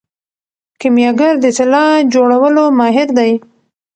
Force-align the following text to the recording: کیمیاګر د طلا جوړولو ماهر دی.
کیمیاګر 0.79 1.33
د 1.41 1.45
طلا 1.57 1.85
جوړولو 2.13 2.63
ماهر 2.79 3.07
دی. 3.17 3.31